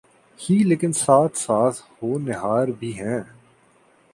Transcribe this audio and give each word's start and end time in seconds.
ہی 0.39 0.55
لیکن 0.63 0.93
ساتھ 0.93 1.37
ساتھ 1.37 1.81
ہونہار 2.03 2.67
بھی 2.67 2.93
ہیں۔ 2.99 3.19